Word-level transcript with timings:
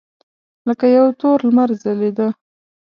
لکه 0.67 0.85
یو 0.97 1.07
تور 1.19 1.37
لمر 1.47 1.69
ځلېده. 1.81 2.27